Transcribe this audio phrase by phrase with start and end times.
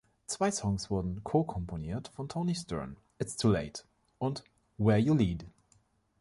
[0.25, 3.83] Zwei Songs wurden co-komponiert von Toni Stern: „It's Too Late“
[4.17, 4.43] und
[4.79, 5.45] „Where You Lead“.